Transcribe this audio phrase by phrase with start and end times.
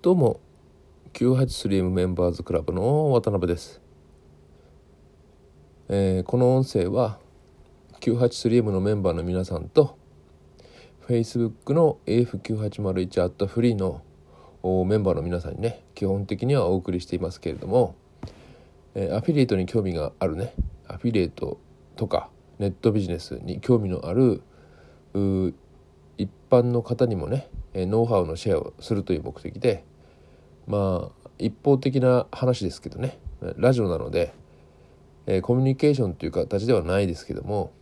[0.00, 0.38] どうも
[1.14, 3.80] 98SLIM メンバーズクラブの渡辺です、
[5.88, 7.18] えー、この音声は
[7.98, 9.98] 98SLIM のメンバーの皆さんと
[11.08, 14.02] Facebook の AF9801 アットフリーの
[14.86, 17.96] メンバーの皆さんにね基本的にはお送りしていますけれども、
[18.94, 20.54] えー、アフィリエイトに興味があるね
[20.86, 21.58] アフィリエイト
[21.96, 22.30] とか
[22.60, 24.44] ネットビジネスに興味のある
[26.16, 27.48] 一般の方にもね
[27.86, 29.84] ノウハウのシェアをするという目的で
[30.66, 33.18] まあ一方的な話ですけどね
[33.56, 34.34] ラジオなので、
[35.26, 37.72] えコミュニケーションという形ではないですけども、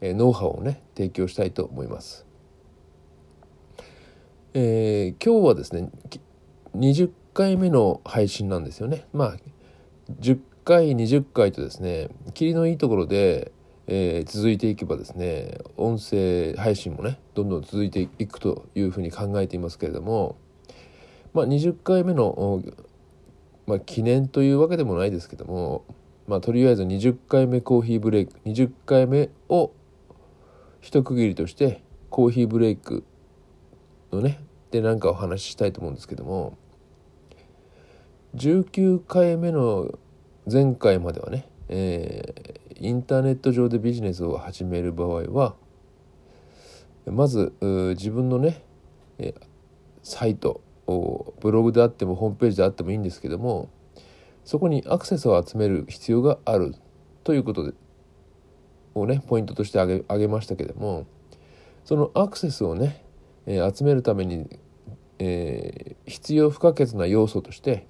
[0.00, 2.24] えノウハウをね提供したいと思います。
[4.54, 5.90] えー、今日はですね
[6.76, 9.06] 20回目の配信なんですよね。
[9.12, 9.36] まあ
[10.20, 13.52] 10回20回とですね霧のいいところで
[13.86, 20.36] えー、続いていけばですね音声配信もねどんどん続いていくというふうに考えていますけれども、
[21.34, 22.62] まあ、20回目の、
[23.66, 25.84] まあ、記念というわけでもないですけども、
[26.26, 29.72] まあ、とりあえず20回目コーヒーブレイク20回目を
[30.80, 33.04] 一区切りとしてコーヒーブレイク
[34.12, 36.56] のねで何かお話ししたいと思うんですけども
[38.34, 39.98] 19回目の
[40.50, 45.54] 前回まではね、えインターネット上でビジネスを始める場合は
[47.06, 47.52] まず
[47.96, 48.62] 自分のね
[50.02, 53.70] サイトブログであってもホームページであってもいいんですけども
[54.44, 56.74] そこにアクセスを集める必要がある
[57.22, 57.72] ということで
[58.94, 61.06] をねポイントとして挙げ挙げましたけども
[61.84, 63.04] そのアクセスをね、
[63.46, 64.48] え、集めるために、
[65.18, 67.86] えー、必要不可欠な要素として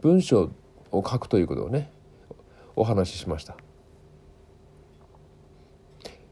[0.00, 0.50] 文章
[0.92, 1.90] を書くということをね
[2.76, 3.56] お話ししました。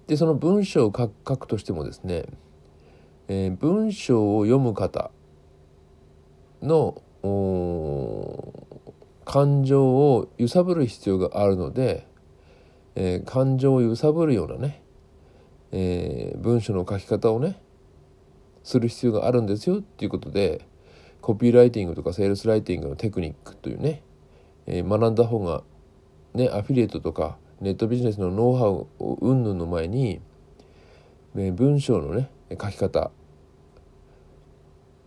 [0.07, 2.27] でその文章を書くとしてもですね、
[3.29, 5.11] えー、文章を読む方
[6.63, 7.03] の
[9.25, 12.07] 感情を揺さぶる必要があるので、
[12.95, 14.83] えー、感情を揺さぶるようなね、
[15.73, 17.59] えー、文章の書き方をね
[18.63, 20.67] する必要があるんですよっていうことで
[21.23, 24.03] コピーライティングとかセールスライティングのテクニックというね、
[24.67, 25.63] え、学んだ方が
[26.35, 28.87] ねアフィリエイトとかネットビジネスのノウハウ
[29.21, 30.21] 云々の前に、
[31.35, 33.11] ね、文章のね書き方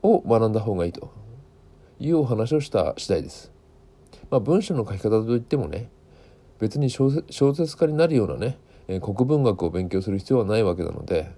[0.01, 1.11] を学んだ方がいいと
[1.99, 3.51] いうお話をした次第です。
[4.29, 5.89] まあ、文章の書き方といってもね
[6.59, 8.57] 別に小説家になるようなね、
[8.87, 11.31] え国文学を勉強する必要はないわけなので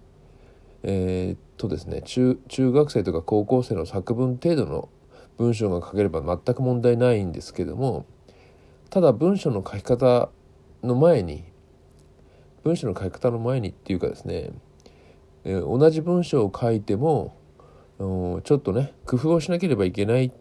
[0.83, 4.89] えー、っとですね中学生とか高校生の作文程度の
[5.37, 8.05] 文章が書ければ全く問題ないんですけども
[8.89, 10.29] ただ文章の書き方
[10.83, 11.43] の前に
[12.63, 14.51] 文章の書き方の前にっていうかですね、
[15.43, 17.35] えー、同じ文章を書いても
[17.99, 20.31] ちょっとね工夫をしなければいけないっ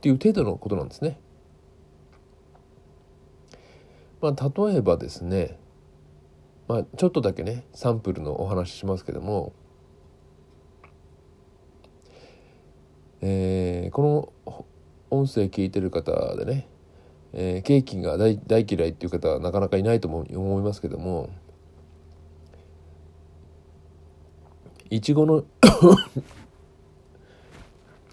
[0.00, 1.18] ていう程度のことなんですね。
[4.20, 5.58] まあ、例えばですね、
[6.66, 9.52] まあ、ちょっとだけねサンプルのお話ししますけども、
[13.20, 14.62] えー、この
[15.10, 16.68] 音声聞いてる方でね
[17.32, 21.30] えー、ケーキが大嫌いっていう方はなかなかいないと思いますけども
[24.90, 25.44] いちごの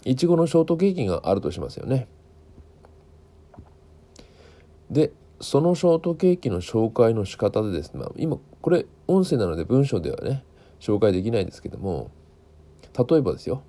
[0.03, 2.07] いちごのショートケーキがあるとしますよね。
[4.91, 5.11] で
[5.41, 10.43] そのショートケーキの紹介の仕方でですね、まあ、今これ音声なので文章ではね
[10.79, 12.11] 紹介できないですけども
[12.97, 13.63] 例えばですよ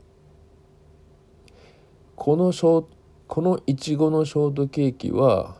[2.14, 2.95] このショー
[3.28, 5.56] このいちごのショートケーキは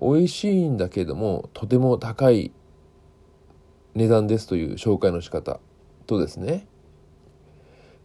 [0.00, 2.52] 美味しいんだけどもとても高い
[3.94, 5.58] 値段ですという紹介の仕方。
[6.06, 6.66] とですね。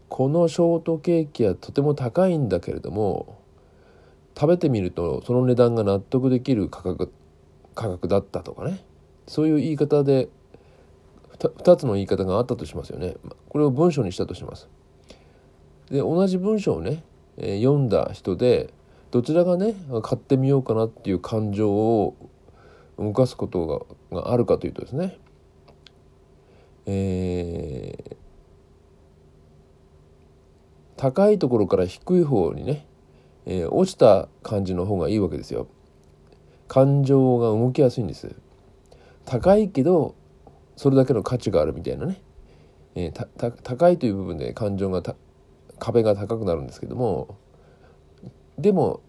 [0.09, 3.39] このショートケーキはとても高いんだけれども
[4.35, 7.13] 食べてみるとその値段が納得できる価格
[7.75, 8.83] 価格だったとかね。
[9.27, 10.29] そういう言い方で
[11.39, 13.15] 2, 2つの言い方があったとしますよね。
[13.49, 14.69] これを文章にしたとします。
[15.91, 17.03] で同じ文章をね、
[17.37, 18.73] えー、読んだ人で
[19.11, 22.15] どちらがね買ってみようかなっていう感情を
[22.97, 25.19] 動かすことががあるかというとですね
[26.85, 28.15] えー、
[30.97, 32.85] 高いところから低い方にね、
[33.45, 35.67] えー、落ちた感じの方がいいわけですよ。
[36.67, 38.33] 感情が動きやすいんです。
[39.25, 40.15] 高いけど
[40.75, 42.21] それだけの価値があるみたいなね、
[42.95, 45.03] えー、高いという部分で感情が
[45.81, 47.39] 壁が高くなるんですけども
[48.59, 49.01] でも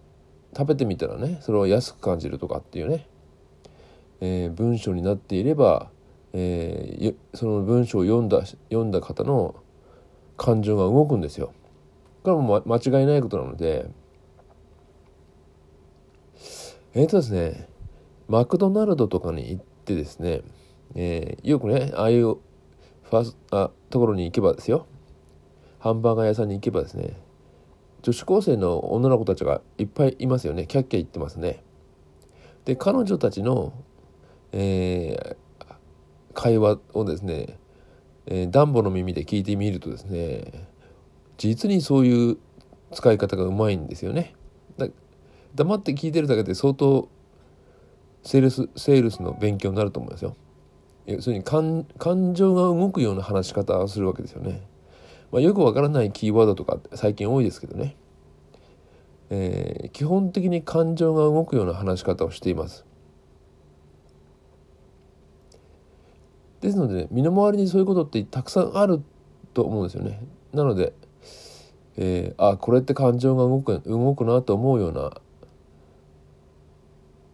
[0.57, 3.07] 食べてみたらねそれを安く感じるとかっていうね、
[4.21, 5.91] えー、文章になっていれば、
[6.33, 9.55] えー、その文章を読んだ読んだ方の
[10.35, 11.53] 感情が動くんですよ。
[12.23, 13.87] これはも間違いないことなので
[16.95, 17.67] えっ、ー、とですね
[18.27, 20.41] マクドナルドとかに行ってですね、
[20.95, 24.87] えー、よくねああいうファースあところに行けばですよ
[25.83, 27.17] ハンバーガー屋さんに行けばですね
[28.03, 31.61] 女子高生の女の子たちがいっぱいいますよねキャッキャ言ってますね
[32.63, 33.73] で彼女たちの、
[34.53, 35.65] えー、
[36.33, 37.59] 会話をですね、
[38.27, 40.69] えー、ダンボの耳で聞いてみるとですね
[41.35, 42.37] 実にそういう
[42.93, 44.35] 使い方がうまいんですよね。
[45.55, 47.09] 黙って聞いてるだけで相当
[48.23, 50.37] セールスセールスの勉強になると思いますよ。
[51.07, 51.85] 要するに感
[52.33, 54.61] 情が動くような話し方をするわけですよね。
[55.33, 57.97] まあ、よくわからないキーワードとか最近多いですけどね、
[59.31, 62.85] えー、基本的に感情が動くような話し方をしています。
[66.61, 69.01] ですので、ね、身の回りにそういうことってたくさんある
[69.53, 70.21] と思うんですよね。
[70.53, 70.93] なので
[71.97, 75.11] えー、あこれって感情が動く動くなと思うような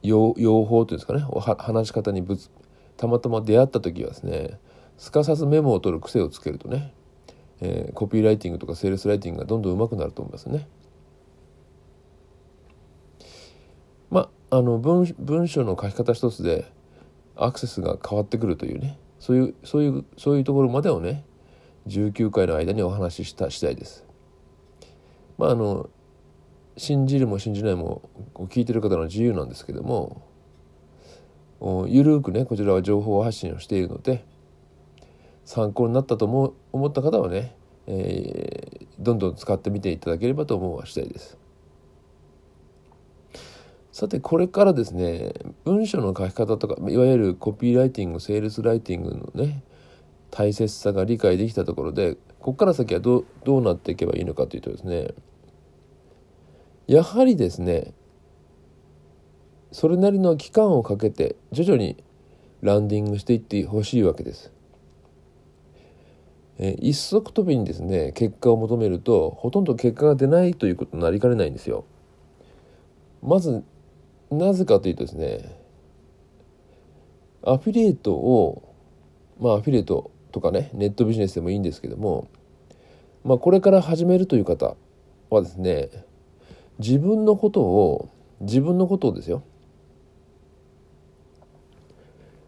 [0.03, 1.25] 用用法というんですかね
[1.57, 2.49] 話し方にぶつ
[2.97, 4.59] たまたま出会った時はですね
[4.97, 6.93] すかさずメモを取る癖をつけるとね、
[7.61, 10.67] えー、コピーライティングとかセールスライティングがどんどん上手くなると思いますね。
[14.09, 16.65] まああの文文章の書き方一つで
[17.35, 21.23] アクセスが変わってくるというねそういうそういうそういうところまでをね
[21.87, 24.05] 19回の間にお話しした次第です。
[25.37, 25.89] まああの
[26.77, 30.21] 信じるも信じないも聞いてる方の自由なんですけども
[31.87, 34.23] ゆるくねこちらは情報発信をしているので
[35.49, 37.55] 参考になったと思思った方はね、
[37.87, 41.39] えー、どんどん使ってみていただければと思うはしたいです。
[43.91, 45.33] さてこれからですね
[45.65, 49.63] 文章の書き方とかいわゆるコピーライティングセールスライティングのね
[50.29, 52.19] 大切さが理解できたところでこ
[52.51, 55.15] こから先はどどうなっていけばいいのかというとですね
[56.85, 57.95] やはりですね
[59.71, 62.03] それなりの期間をかけて徐々に
[62.61, 64.53] ランディングしていってほしいわけです。
[66.59, 71.85] え一足飛びにですね結果を求めるとほとんど結果が出ないということになりかねないんですよ。
[73.23, 73.63] まず
[74.29, 75.57] なぜかというとですね
[77.43, 78.75] アフィリエイトを
[79.39, 82.27] まあアフィリエイトとかねネットビジネスでもいいんですけども
[83.23, 84.75] まあこれから始めるという方
[85.29, 85.89] はですね
[86.77, 88.09] 自分のことを
[88.41, 89.43] 自分のことをですよ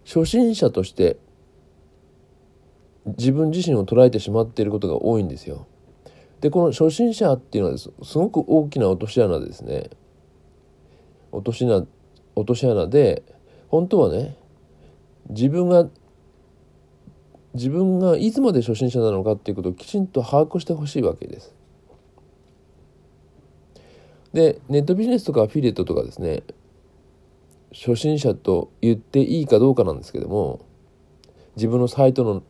[0.06, 1.18] 初心者として
[3.06, 5.68] 自分自身を捉えてしまっていることが多いんですよ。
[6.40, 9.90] でこの初心者っていうのはすごく大きな落とし穴ですね。
[11.32, 11.86] 落とし穴
[12.36, 13.24] 落とし穴で
[13.70, 14.36] 本当はね
[15.30, 15.88] 自分が
[17.54, 21.54] 自分がいつまで初心者なのかっていうことをきちんと把握してほしいわけです。
[24.34, 26.44] でネットビジネスとかアフィリエイトとかですね
[27.74, 30.66] 初心者と言っていいかどうかなんですけども
[31.58, 32.42] 自分のサイトの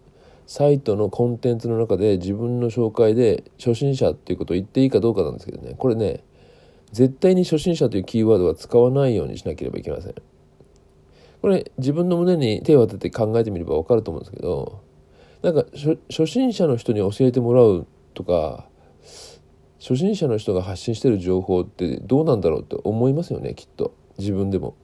[0.48, 5.76] サイトのコンテンツの中で自分の紹介で初心者っていうことを言っていいかどうかなんですけどね。
[5.78, 6.24] これね
[6.92, 10.16] 絶対に初心者というキーワードは使わないようにしなければいけません。
[11.42, 14.84] これ自分の胸に手を当てて考えてみれば分かると思うんですけど
[15.42, 15.66] なんか
[16.10, 18.68] 初心者の人に教えてもらうとか
[19.80, 23.96] 初心者の人が発信してる情報ってどうなんだろうって思いますよねきっと。
[24.20, 24.76] 自分でも。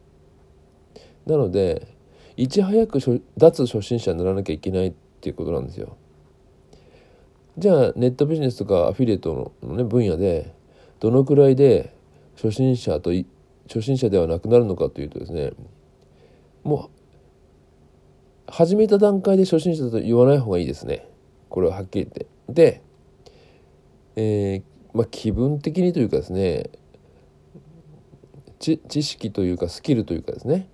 [1.28, 1.96] なので
[2.38, 3.00] いち早く
[3.38, 5.98] 脱初心者にならなきゃいけないっっていうことなんですよ。
[7.58, 10.54] じゃあネットビジネスとかアフィリエイトの、ね、分野で
[11.00, 11.96] どのくらいで
[12.36, 13.12] 初心者と
[13.68, 15.54] 初心者ではなくなるのかというとですね
[16.64, 16.92] も
[18.48, 21.08] う始めた段階で初心者と言わない方がいいですね
[21.50, 22.28] これははっきり言って。
[22.48, 22.82] で、
[24.16, 26.70] えーまあ、気分的にというかですね
[28.60, 30.70] 知識というかスキルというかですね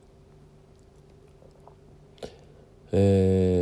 [2.95, 3.52] えー、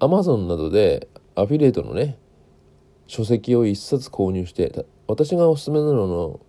[0.00, 2.18] アマゾンなどでアフィリエイトのね
[3.06, 6.40] 書籍を一冊購入して私がおすすめなの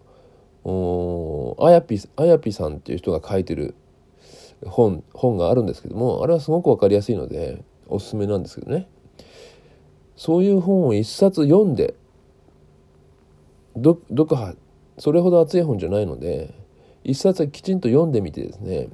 [0.66, 3.76] のあやぴあやぴさんっていう人が書いてる
[4.66, 8.88] 本本があるんですけどもあれはすごく分かりやすいのでおすすめなんですけどね
[10.16, 11.96] そういう本を一冊読んで
[13.76, 14.56] 読破
[14.98, 16.54] それほど熱い本じゃないので
[17.04, 18.88] 一冊きちんと読んでみてですね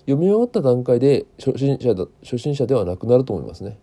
[0.00, 3.78] 読み終わった段階で初心者だ初心者ではなくなると思いますね。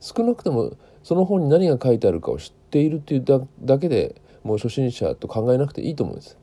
[0.00, 6.38] 少なくともその本に何が書いてあるかを知っているっていうだけでもう初心者と考えなくていいと思うんです。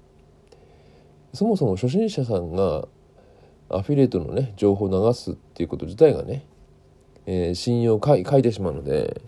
[1.33, 2.87] そもそも初心者さんが
[3.69, 6.45] アフィリエイトのね情報を流すっていうこと自体がね、
[7.25, 9.21] えー、信用を書いてしまうので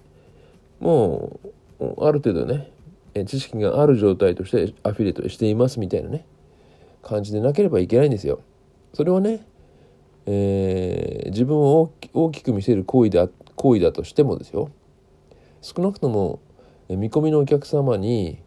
[0.80, 1.40] も
[1.80, 2.72] うある程度ね
[3.26, 6.26] 知識がある状態としてアフィリエイトしていますみたいなね
[7.02, 8.42] 感じでなければいけないんですよ。
[8.94, 9.46] それはね、
[10.26, 14.72] えー、自分を大きく見せる行為だ行為だとしてもですよ
[15.62, 16.40] 少なくとも
[16.88, 18.42] 見込みのお客様に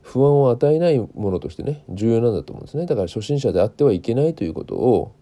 [0.00, 5.14] 不安を与えないものとしてね重要なんだと思うんですねだから初心者であってはいけないということを、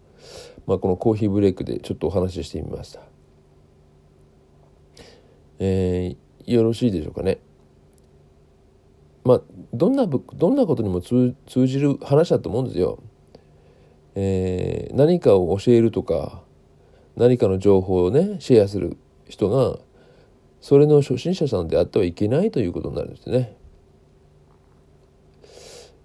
[0.67, 3.01] まあ、このコーヒーブレイクでちょっとお話ししてみました。
[5.57, 7.39] えー、よろしいでしょうかね。
[9.23, 9.41] まあ
[9.73, 11.33] どんなどんなことにも通
[11.67, 13.01] じる話だと思うんですよ。
[14.13, 16.43] えー、何かを教えるとか
[17.15, 19.79] 何かの情報をねシェアする人が
[20.61, 23.55] それの初心者さんであってはいけないということになるんですね。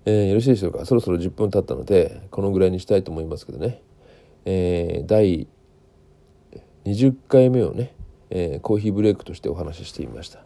[0.06, 0.84] えー、よろしいでしょうか？
[0.86, 3.82] そろそろ10分経ったのでこのぐらいにしたいと思いますけどね、
[4.44, 5.46] えー、第
[6.84, 7.94] 20回目をね、
[8.30, 10.42] えー、コーヒーブレイクとしてお話ししてみました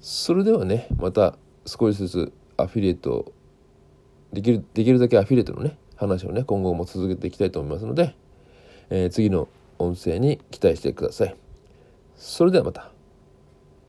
[0.00, 3.32] それではねまた少しずつアフィリエイト
[4.32, 8.16] できるできるだけアフィリエイトのね話をね今後も続けていきたいと思いますので、
[8.90, 11.43] えー、次の音声に期待してください。
[12.16, 12.93] それではまた。